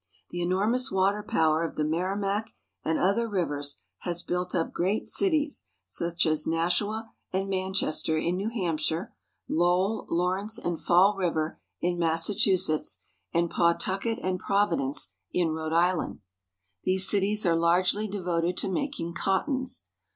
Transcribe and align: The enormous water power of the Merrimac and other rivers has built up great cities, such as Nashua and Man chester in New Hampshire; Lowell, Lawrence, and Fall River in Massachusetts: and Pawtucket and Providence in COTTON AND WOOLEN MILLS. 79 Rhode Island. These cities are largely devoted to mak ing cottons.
The 0.31 0.41
enormous 0.41 0.89
water 0.91 1.21
power 1.21 1.63
of 1.63 1.75
the 1.75 1.83
Merrimac 1.83 2.55
and 2.83 2.97
other 2.97 3.29
rivers 3.29 3.83
has 3.99 4.23
built 4.23 4.55
up 4.55 4.73
great 4.73 5.07
cities, 5.07 5.67
such 5.85 6.25
as 6.25 6.47
Nashua 6.47 7.11
and 7.31 7.47
Man 7.47 7.71
chester 7.71 8.17
in 8.17 8.35
New 8.35 8.49
Hampshire; 8.49 9.13
Lowell, 9.47 10.07
Lawrence, 10.09 10.57
and 10.57 10.81
Fall 10.81 11.15
River 11.15 11.59
in 11.81 11.99
Massachusetts: 11.99 12.97
and 13.31 13.51
Pawtucket 13.51 14.17
and 14.23 14.39
Providence 14.39 15.09
in 15.33 15.49
COTTON 15.49 15.49
AND 15.49 15.53
WOOLEN 15.53 15.69
MILLS. 15.69 15.91
79 15.93 15.93
Rhode 15.93 15.93
Island. 16.03 16.19
These 16.83 17.07
cities 17.07 17.45
are 17.45 17.55
largely 17.55 18.07
devoted 18.07 18.57
to 18.57 18.71
mak 18.71 18.99
ing 18.99 19.13
cottons. 19.13 19.83